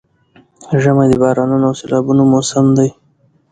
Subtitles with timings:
[0.81, 2.89] ژمی د بارانونو او سيلابونو موسم دی؛